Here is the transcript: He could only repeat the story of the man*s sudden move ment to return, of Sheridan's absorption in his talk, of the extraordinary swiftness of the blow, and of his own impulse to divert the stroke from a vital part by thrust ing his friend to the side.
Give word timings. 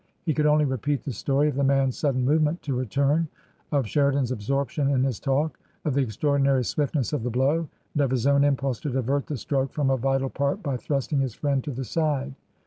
He 0.25 0.33
could 0.33 0.47
only 0.47 0.65
repeat 0.65 1.03
the 1.03 1.13
story 1.13 1.47
of 1.47 1.53
the 1.53 1.63
man*s 1.63 1.95
sudden 1.97 2.25
move 2.25 2.41
ment 2.41 2.63
to 2.63 2.73
return, 2.75 3.27
of 3.71 3.85
Sheridan's 3.85 4.31
absorption 4.31 4.89
in 4.89 5.03
his 5.03 5.19
talk, 5.19 5.59
of 5.85 5.93
the 5.93 6.01
extraordinary 6.01 6.63
swiftness 6.63 7.13
of 7.13 7.21
the 7.21 7.29
blow, 7.29 7.67
and 7.93 8.01
of 8.01 8.09
his 8.09 8.25
own 8.25 8.43
impulse 8.43 8.79
to 8.79 8.89
divert 8.89 9.27
the 9.27 9.37
stroke 9.37 9.71
from 9.71 9.91
a 9.91 9.97
vital 9.97 10.31
part 10.31 10.63
by 10.63 10.75
thrust 10.75 11.13
ing 11.13 11.19
his 11.19 11.35
friend 11.35 11.63
to 11.65 11.71
the 11.71 11.85
side. 11.85 12.33